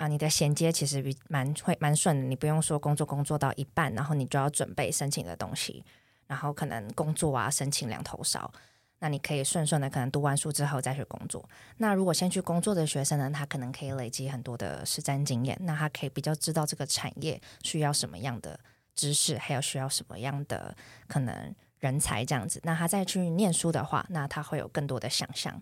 [0.02, 5.86] 啊，你的衔接其实比蛮会蛮顺的，你不用说工作工作到一半，然后你就要准备申请的东西，
[6.26, 8.52] 然后可能工作啊申请两头烧。
[8.98, 11.48] 那你可以顺顺的，可能读完书之后再去工作。
[11.78, 18.60] 那如果先去工作的学生呢，他可能可以累积很多的实战经验，那他可以比较知道这个产业需要什么样的
[18.96, 20.76] 知识，还有需要什么样的
[21.08, 22.60] 可能人才这样子。
[22.64, 25.62] 那他再去念书的话，那他会有更多的想象，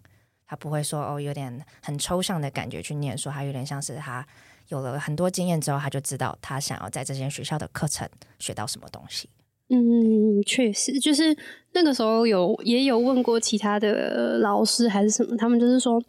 [0.49, 4.25] 他不会说哦有点很抽象的感觉去念书，他有点像是他
[4.69, 8.09] 有了很多经验之后，他就知道他想要在这间学校的课程
[8.39, 9.29] 学到什么东西。
[9.69, 11.37] 嗯，确实，就是
[11.73, 16.01] 那个时候有也有问过其他的老师还是什么，他们就是说，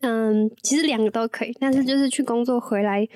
[0.00, 3.08] 嗯，其实两个都可以，但是就是去工作回来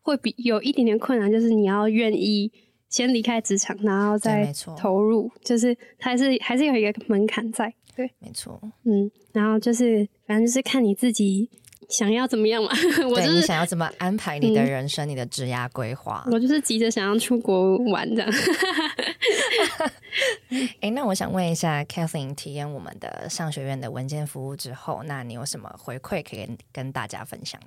[0.00, 2.50] 会比有一点点困难，就是你要愿意
[2.88, 11.48] 先离开职场，然后再投入，就是还是还是有一个门槛在，对，没错，嗯，然后就是反正就是看你自己
[11.88, 12.70] 想要怎么样嘛，
[13.08, 16.26] 我对你就是想要怎么安排你的嗯人生、你的职涯规划？
[16.30, 18.32] 我就是急着想要出国玩这样。
[20.80, 27.60] 诶，那我想问一下，Kathleen 体验我们的商学院的文件服务之后，那你有什么回馈可以跟跟大家分享？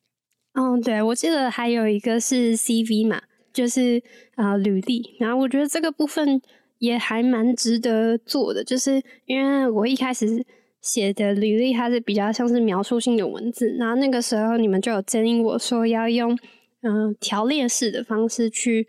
[0.53, 3.21] 嗯，对，我记得还有一个是 CV 嘛，
[3.53, 4.01] 就是
[4.35, 6.41] 呃履历，然后我觉得这个部分
[6.79, 10.43] 也还蛮值得做的，就是因为我一开始
[10.81, 13.69] 写的履历，它是比较像是描述性的文字。
[13.77, 16.37] 然后那个时候你们就有建议我说要用
[16.81, 18.87] 嗯条列式的方式去，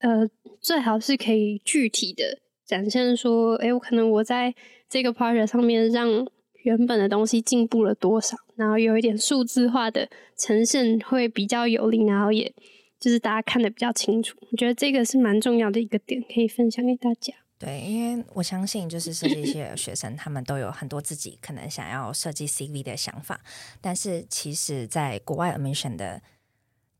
[0.00, 0.28] 呃，
[0.60, 4.54] 最好是可以具体的展现说，哎，我可能我在
[4.88, 6.26] 这个 project 上面让
[6.64, 12.52] 原本的东西进步了多少，然后有一点数字化的呈现会比较有力，然后也
[13.00, 14.36] 就是大家看得比较清楚。
[14.50, 17.32] 我觉得这个是蛮重要的一个点，可以分享给大家。
[17.64, 23.40] 对，因为我相信，就是设计系的学生，他们都有很多自己可能想要设计 CV 的想法。
[23.80, 26.20] 但是，其实，在国外 admission 的，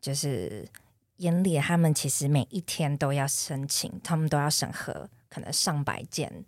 [0.00, 0.68] 就是
[1.16, 6.44] 眼里，他们其实每一天都要申请，他们都要审核，可能上百件、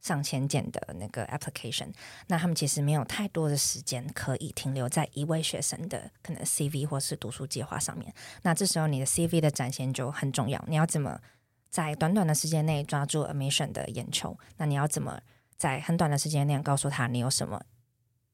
[0.00, 1.88] 上千件的那个 application。
[2.28, 8.14] 那他们其实没有太多的时间可以停留在一位学生的可能 CV 或是读书计划上面。
[8.42, 10.64] 那这时候，你的 CV 的展现就很重要。
[10.68, 11.20] 你要怎么？
[11.68, 15.20] 在短短的时间内抓住 Amission 的眼球，那你要怎么
[15.56, 17.60] 在很短的时间内告诉他你有什么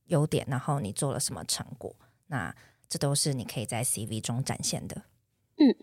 [0.07, 1.97] 优点，然后你做了什么成果？
[2.29, 2.55] 那
[2.89, 5.03] 这都是你可以在 CV 中展现的。
[5.57, 5.75] 嗯，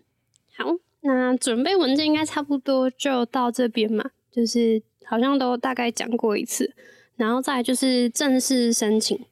[0.56, 0.64] 好，
[1.00, 6.74] 那准备文件应该差不多就到这边嘛，就是好像都大概讲过一次，
[7.16, 9.26] 然后再就是正式申请，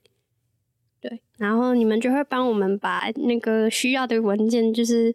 [1.00, 5.14] 对，然后你们就会帮我们把那个需要的文件就是。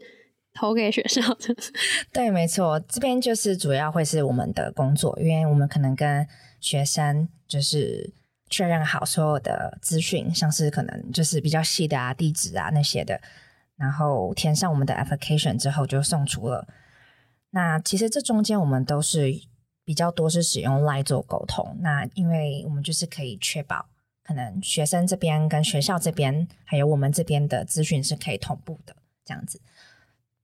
[0.53, 1.55] 投给学校的，
[2.13, 6.27] 对，没错，这边就是主要会是我们的工作，因为我们可能跟
[6.59, 8.13] 学生就是
[8.49, 13.19] 确认好所有的资讯，像是可能就是比较细的啊、地址啊那些的，
[13.75, 16.67] 然后填上我们的 application 之后就送出了。
[17.49, 19.33] 那其实这中间我们都是
[19.83, 23.87] 比较多是使用 Line 做沟通，那因为我们就是可以确保
[24.23, 29.59] 可能学生这边跟学校这边还有我们这边的资讯是可以同步的，这样子。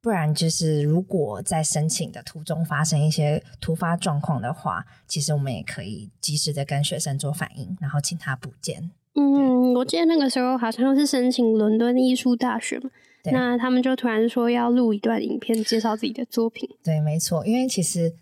[0.02, 8.92] 不然就是，如果在申请的途中发生一些突发状况的话，其实我们也可以及时的跟学生做反应，然后请他补件。
[9.16, 12.90] 嗯，我记得那个时候好像是申请伦敦艺术大学嘛，
[13.32, 16.70] 那他们就突然说要录一段影片介绍自己的作品。
[16.84, 18.14] 对，没错，因为其实。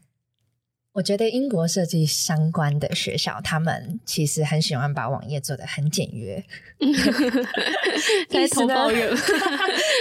[0.98, 6.44] 我觉得英国设计相关的学校，他们其实很喜欢把网页做的很简约。
[8.32, 9.08] 在投抱怨，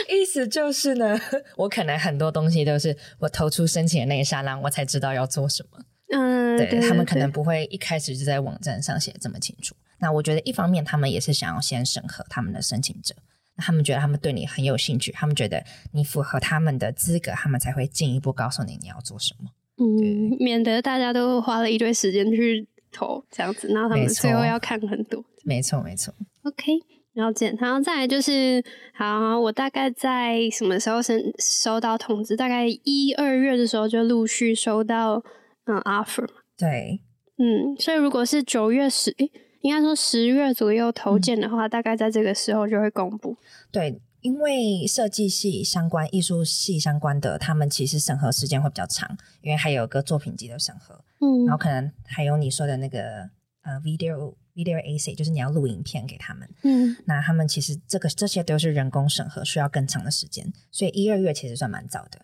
[0.09, 1.21] 意思就是呢，
[1.57, 5.79] 我可能很多东西都是我投出申请的那一刹那，我才知道要做什么。
[6.13, 9.77] 嗯，对他们可能不会一开始就在网站上写这么清楚。
[9.99, 13.15] 那我觉得一方面他们也是想要先审核他们的申请者，
[13.57, 19.51] 那他们觉得他们对你很有兴趣，他们觉得你符合他们的资格，他们才会进一步告诉你你要做什么。
[19.79, 25.23] 嗯，免得大家都花了一堆时间去投这样子，然后他们最后要看很多。
[25.45, 26.15] 没错，没错。
[26.45, 26.73] OK，
[27.13, 32.37] 然后这，然后再来就是，好，我大概在什么时候收收到通知？
[32.37, 35.23] 大概一二月的时候就陆续收到
[35.67, 36.27] 嗯 offer。
[36.57, 37.01] 对，
[37.37, 39.15] 嗯，所以如果是九月十，
[39.61, 43.37] 应该说十月左右投件的话，大概在这个时候就会公布。
[43.71, 44.01] 对。
[44.27, 53.31] 因为设计系相关、艺术系相关的，他们其实审核时间会比较长，因为还有个作品集的审核，嗯，然后可能还有你说的那个
[53.63, 62.21] 呃 video video AC，就是你要录影片给他们，嗯，那他们其实这个这些都是人工审核，需要更长的时间，所以一二月其实算蛮早的，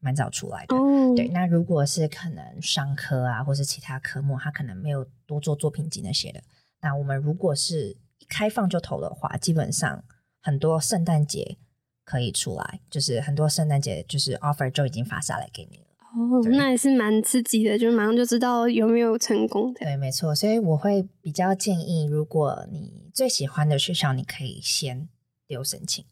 [0.00, 0.74] 蛮早出来的。
[0.74, 6.42] 哦，对，那如果是可能商科啊，或是其他科目，他可能没有多做作品集那些的，
[6.80, 10.02] 那我们如果是一开放就投的话，基本上。
[10.44, 11.56] 很多圣诞节
[12.04, 15.84] 可以出来，就是很多圣诞节就是 offer 就已经发下来给你了。
[16.16, 19.72] 哦，那也是蛮刺激的，就马上就知道有没有成功。
[19.74, 20.34] 对，没错。
[20.34, 25.08] 所以我会比较建议，如果你最喜欢的学校，你可以先
[25.48, 26.04] 留申请。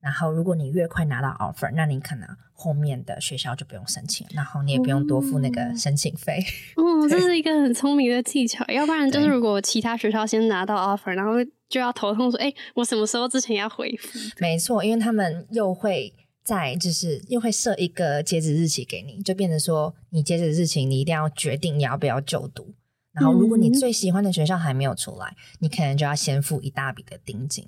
[0.00, 6.42] 然后，如果你越快拿到 offer，那你可能后面的学校就不用申请，然后你也不用多付那个申请费。
[6.76, 8.64] 哦， 这是一个很聪明的技巧。
[8.68, 11.32] 要不然就是，如果其他学校先拿到 offer，然后
[11.70, 22.74] 就要头痛说：“哎，我什么时候之前要回复？”没错，因为他们又会在就是又会设一个截止日期给你，就变成说你截止日期你一定要决定你要不要就读。
[23.12, 27.64] 然后，如果你最喜欢的学校还没有出来，你可能就要先付一大笔的定金。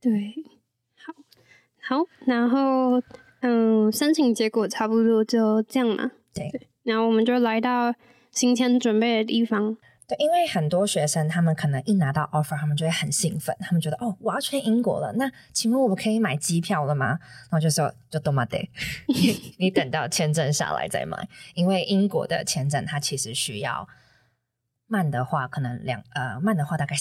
[0.00, 0.34] 对。
[0.96, 3.02] 好，好然后
[3.40, 6.10] 嗯，申请结果差不多就这样嘛。
[6.34, 7.94] 对，然后我们就来到
[8.30, 9.76] 今天准备的地方。
[10.06, 15.12] 对，因为很多学生他们可能一拿到 offer，他们就会很兴奋，他们觉得哦，我要去英国了。
[15.14, 17.18] 那请问我可以买机票了吗？
[17.48, 18.68] 然后就说就 do my day，
[19.58, 23.88] 你等到签证下来再买，因为英国的签证它其实需要
[24.86, 26.96] 慢的话，可能两呃慢的话大概。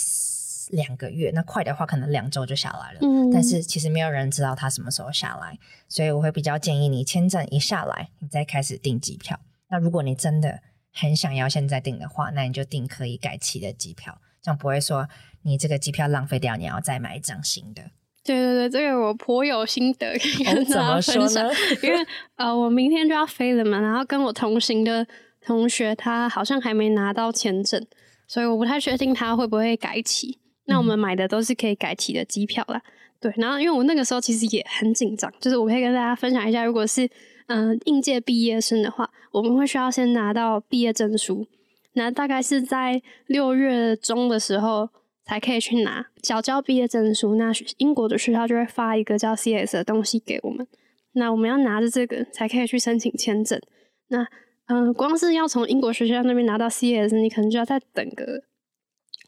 [0.69, 2.99] 两个月，那快的话可能两周就下来了。
[3.01, 9.37] 嗯，但是其实没有人知道它什么时候下来，所以我会比较建议你签证一下来，你再开始订机票。
[9.67, 10.61] 那如果你真的
[10.93, 15.07] 很想要现在订的话，那你就订可以改期的机票，这样不会说
[15.43, 17.83] 你这个机票浪费掉，你要再买一张新的。
[18.23, 20.15] 对对对，这个我颇有心得
[20.45, 21.43] 跟大家分享，
[21.81, 25.07] 因为呃，我明天就要飞了嘛，然后跟我同行的
[25.43, 27.83] 同学他好像还没拿到签证，
[28.27, 30.39] 所以我不太确定他会不会改期。
[30.65, 32.79] 那我们买的都是可以改期的机票啦。
[33.19, 37.09] 对，然后因为我那个时候其实也很紧张，就是我可以跟大家分享一下，如果是
[37.47, 41.47] 嗯应届毕业生的话，我们会需要先拿到毕业证书，
[41.93, 44.89] 那大概是在六月中的时候。
[45.23, 50.67] 才可以去拿缴交毕业证书，那英国的学校就会发一个叫 CS 的东西给我们，
[51.13, 53.61] 那我们要拿着这个才可以去申请签证。
[54.09, 54.27] 那
[54.65, 58.43] 嗯，光是要从英国学校那边拿到 CS，你可能就要再等个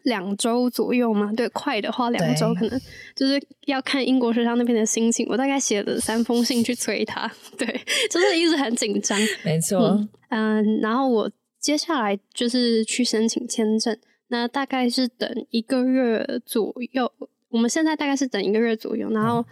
[0.03, 1.31] 两周左右嘛。
[1.35, 2.79] 对，快的话两周，可能
[3.15, 5.27] 就是要看英国学校那边的心情。
[5.29, 7.67] 我大概写了三封信去催他， 对，
[8.09, 9.19] 就是一直很紧张。
[9.43, 9.99] 没错，
[10.29, 13.97] 嗯，然后我接下来就是去申请签证。
[14.29, 17.11] 那大概是等一个月左右，
[17.49, 19.45] 我们现在大概是等一个月左右，然后，嗯，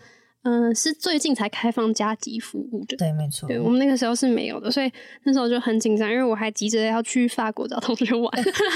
[0.74, 4.92] 是最近才开放加急服务的，对，没错，对我们那个时候是没有的，所以
[5.24, 8.32] 那时候就很紧张，因为我还急着要去法国找同学玩。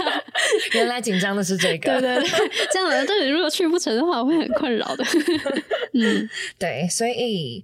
[0.73, 5.03] 原来紧张的是这个，对对对，这样的，但是如果去不成的话，我会很困扰的。
[5.93, 7.63] 嗯， 对，所以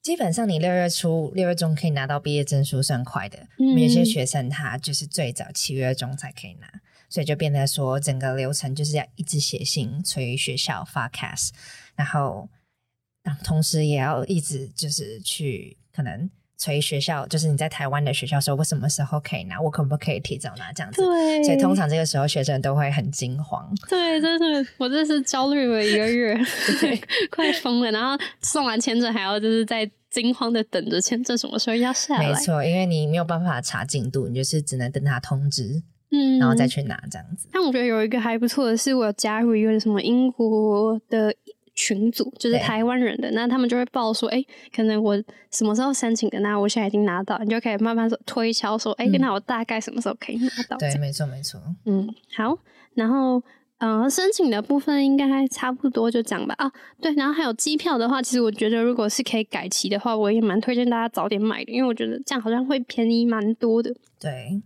[0.00, 3.38] 基本上你六月初、六月中可以拿到毕业证书，算快的。
[3.58, 6.66] 嗯，有些学生他就是最早七月中才可以拿。
[7.10, 11.50] 所以就变得说，整个流程就是要一直写信催学校发 cast，
[11.94, 12.48] 然后，
[13.44, 21.02] 同时也要一直就是去可能催学校，就是你在台湾的学校说，我什么时候可以拿，我可不可以提早拿这样子。
[21.02, 21.42] 对。
[21.42, 23.68] 所以通常这个时候学生都会很惊慌。
[23.88, 26.38] 对，真的，我这是焦虑了一个月，
[27.30, 27.90] 快疯了。
[27.90, 32.28] 然后送完签证还要就是在惊慌的等着签证什么时候要下来。
[32.28, 35.82] 没错，因为你没有办法查进度，你就是只能等他通知。
[36.14, 37.48] 嗯，然后再去拿这样子。
[37.50, 41.34] 但我觉得有一个还不错的是，我加入一个什么英国的
[41.74, 44.44] 群组，就是台湾人的，那他们就会报说，哎，
[44.74, 45.16] 可能我
[45.50, 50.76] 什么时候申请的，那我现在已经拿到，你就可以慢慢说推敲说，哎，那我大概什么时候可以拿到？
[50.76, 51.60] 对，没错，没错。
[51.86, 52.58] 嗯，好，
[52.94, 53.42] 然后
[53.78, 56.54] 嗯，申请的部分应该差不多就讲吧。
[56.58, 56.70] 啊，
[57.00, 63.94] 对，然后还有机票的话，其实我觉得如果是可以改期的话，我也蛮推荐大家早点买的，因为我觉得这样好像会便宜蛮多的。
[64.20, 64.62] 对。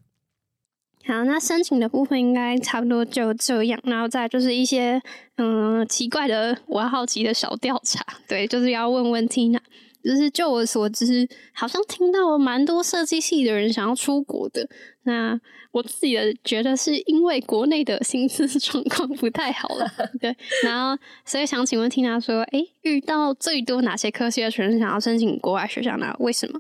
[1.07, 5.01] 好，那申请的部分应该差不多就这样，然后再就是一些
[5.37, 9.61] 嗯奇怪的，我好奇的小调查，对，就是要问问 Tina，
[10.03, 14.69] 就是就我所知，好像听到蛮多设计系的人想要出国的，
[15.05, 15.41] 那
[15.71, 19.89] 我自己的觉得是因为国内的薪资 状况不太好了，
[20.21, 26.17] 对，然后所以想请问 Tina 说，哎，遇到最多哪些科系的学生想要申请国外学校呢？
[26.19, 26.59] 为什么？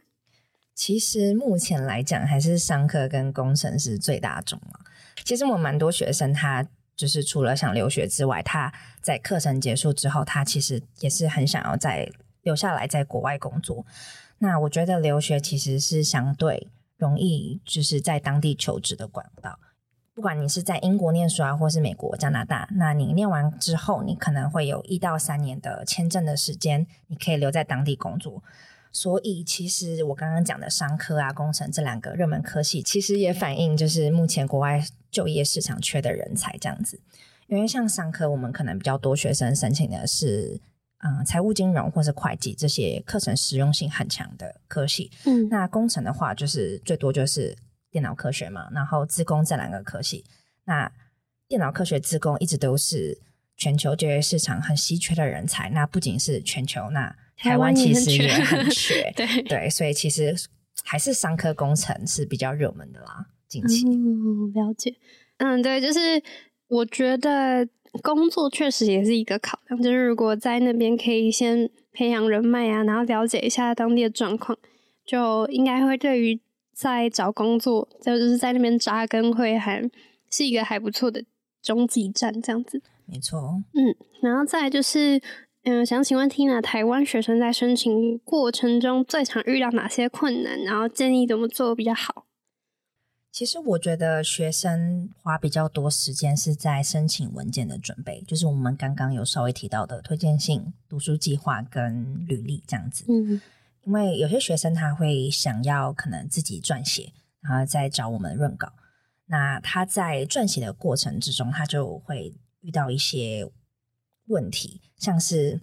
[0.76, 4.78] 其实目前来讲，还是商科跟工程是最大众嘛。
[5.24, 6.64] 其实我蛮多学生，他
[6.94, 12.12] 就是除了想留学之外，他在课程结束之后，他其实也是很想要在
[12.42, 13.86] 留下来在国外工作。
[14.38, 16.68] 那我觉得留学其实是相对
[16.98, 19.58] 容易，就是在当地求职的管道。
[20.14, 28.42] 不管你是在英国念书啊，或是美国、加拿大，那你念完之后，你可能会有一到三年的签证的时间，你可以留在当地工作。
[28.92, 37.00] 所以，其实我刚刚讲的商科啊、工程这两个热门科系，其实也反映就是目前国外就业市场缺的人才这样子。
[37.48, 40.60] 因为像商科，我们可能比较多学生申请的是，
[40.98, 45.10] 嗯，财务金融或是会计这些课程实用性很强的科系。
[45.26, 47.56] 嗯，那工程的话，就是最多就是
[47.90, 50.24] 电脑科学嘛，然后自工这两个科系。
[50.64, 50.90] 那
[51.46, 53.16] 电脑科学、自工一直都是
[53.56, 55.70] 全球就业市场很稀缺的人才。
[55.70, 60.34] 那不仅是全球，那台湾其实也很缺， 对对，所以其实
[60.84, 63.26] 还是商科工程是比较热门的啦。
[63.46, 63.84] 近期
[64.54, 64.96] 了解，
[65.36, 66.22] 嗯，对，就是
[66.68, 67.68] 我觉得
[68.02, 74.58] 工作确实也是一个考量，就是如果在那边可以先培养人脉啊，然后了解一下当地的状况，
[75.04, 76.40] 就应该会对于
[76.74, 79.88] 在找工作，就是在那边扎根，会还
[80.30, 81.22] 是一个还不错的
[81.62, 82.82] 终极站，这样子。
[83.04, 85.20] 没错，嗯，然后再就是。
[85.68, 90.62] 嗯，想请问 Tina，台湾学生在申请过程中最常遇到哪些困难？
[90.62, 92.24] 然后建议怎么做比较好？
[93.32, 103.04] 其实我觉得学生花比较多时间是在申请文件的准备，就是我们刚刚有稍微提到的推荐信、读书计划跟履历这样子。
[103.08, 103.40] 嗯，
[103.82, 108.72] 因为有些学生他会想要可能自己撰写，然后再找我们润稿。
[109.26, 113.50] 那他在撰写的过程之中，他就会遇到一些。
[114.26, 115.60] 问题像是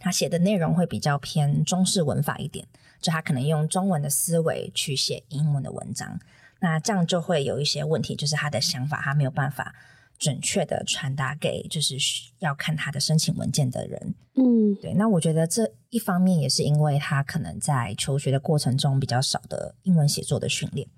[0.00, 2.66] 他写的内容会比较偏中式文法一点，
[3.00, 6.20] 就他可能用中文的思维去写英文的文章，
[6.60, 9.74] 那这样就会有一些问题，就是他的想法他没有办法
[10.18, 11.96] 准确的传达给就是
[12.38, 14.14] 要看他的申请文件的人。
[14.34, 14.94] 嗯，对。
[14.94, 20.88] 那我觉得这一方面也是因为他可能在求学的过程中比较少的英文写作的训练，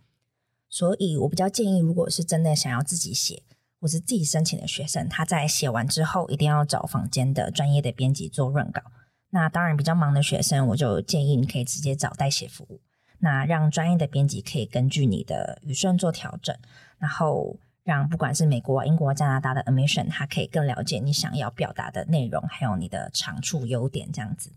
[0.68, 3.42] 所以我比较建议，如果是真的想要自己写
[3.80, 8.82] 或是自己申请的学生，他在写完之后一定要找房间的专业的编辑做润稿。
[9.30, 12.80] 那当然，比较忙的学生，我就建议你可以直接找代写服务，
[13.20, 16.54] 那让专业的编辑可以根据你的语顺做调整，
[16.98, 24.50] 然后让不管是美国、英国、加拿大的 admission，他可以更了解你想要表达的内容，还有你的长处、优点这样子。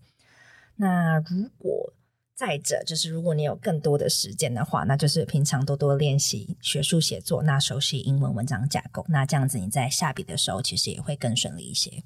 [0.75, 1.93] 那如果
[2.35, 12.03] 再者，就是如果你有更多的时间的话，那就是平常多多练习学术写作，那熟悉英文文章架构，那这样子你在下笔的时候，其实也会更顺利一些。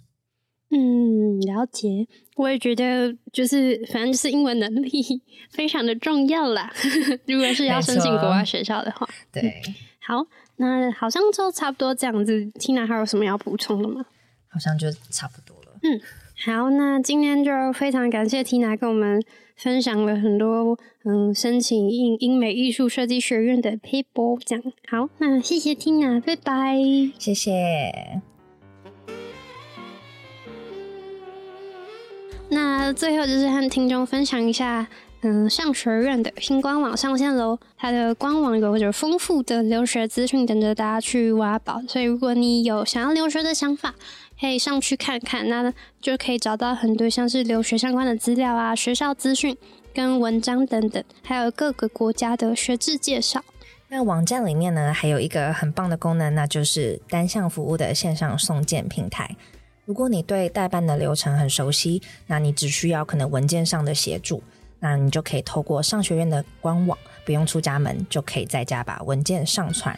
[0.70, 2.06] 嗯，了解。
[2.36, 5.02] 我也觉得，就是反正就是英文能力
[5.50, 6.74] 非常的重要啦。
[7.26, 9.62] 如果是要申请国外学校的话，对。
[10.02, 10.26] 好，
[10.58, 12.34] 那好像就差不多这样子。
[12.60, 14.06] Tina 还有什么要补充的吗？
[14.50, 15.80] 好像就差不多了。
[15.84, 16.02] 嗯，
[16.46, 19.24] 好，那今天就非常感谢 Tina 跟我们
[19.58, 24.62] 分享了很多嗯申请英英美艺术设计学院的 paper 讲。
[24.88, 26.78] 好，那谢谢 Tina，拜拜。
[27.18, 28.22] 谢谢。
[32.50, 34.88] 那最后就是和听众分享一下，
[35.22, 37.60] 嗯，上学院的新官网上线喽。
[37.78, 43.96] 它的官网有着丰富的留学资讯等着大家去挖宝，所以如果你有想要留学的想法，
[44.40, 49.58] 可以上去看看，那就可以找到很多像是留学相关的资料啊、学校资讯
[49.94, 53.44] 跟文章等等，还有各个国家的学制介绍。
[53.90, 59.36] 那网站里面呢，还有一个很棒的功能，那就是单向服务的线上送件平台。
[59.86, 64.44] 如果你对代办的流程很熟悉，那你只需要可能文件上的协助，
[64.80, 69.98] 那你就可以透过商学院的官网，不用出家门，就可以在家把文件上传，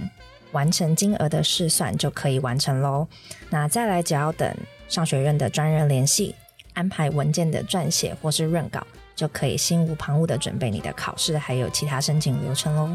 [0.52, 3.08] 完成金额的试算就可以完成喽。
[3.50, 4.54] 那再来只要等
[4.88, 6.36] 商学院的专人联系，
[6.74, 8.86] 安排文件的撰写或是润稿，
[9.16, 12.90] 就可以心无旁骛的准备你的考试还有其他申请流程喽。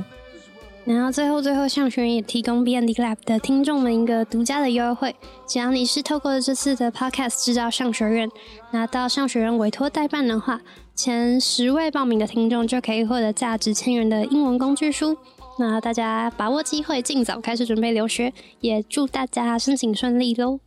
[0.84, 8.28] 然后最后最后，向学员也提供 B N D Lab 的听众们一个独家的优惠，只要你是透过这次的 Podcast 知道向学院，
[8.70, 10.60] 拿到向学院委托代办的话，
[10.94, 15.16] 前十位报名的听众就可以获得价值千元的英文工具书。
[15.56, 20.58] 那大家把握机会，尽早开始准备留学，也祝大家申请顺利喽！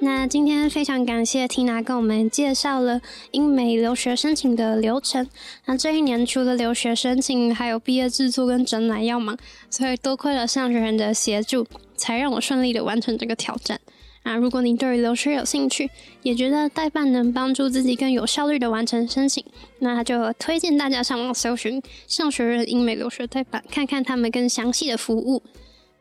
[0.00, 3.00] 那今天非常感谢 Tina 跟我们介绍了
[3.30, 5.26] 英美留学申请的流程。
[5.64, 9.34] 那这一年除了留学申请，还有毕业制作跟整奶要忙，
[9.70, 13.80] 所以多亏了上学人的协助，才让我顺利的完成这个挑战。
[14.26, 15.90] 那如果你对于留学有兴趣，
[16.22, 19.44] 也觉得代办能帮助自己更有效率的完成申请，
[19.80, 25.42] 那就推荐大家上网搜寻上学人英美留学代办，看看他们更详细的服务。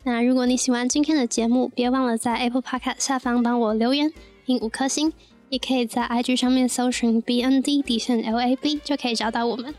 [0.06, 4.12] 那如果你喜欢今天的节目，别忘了在 Apple Podcast 下方帮我留言，
[4.46, 5.12] 评五颗星，
[5.50, 9.76] 也可以在 IG 上面搜寻 BND 底线 LAB 就可以找到我们。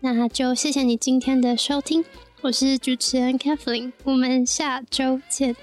[0.00, 2.04] 那就谢谢你今天的收听，
[2.40, 5.54] 我是主持人 Kathleen，我们下周见。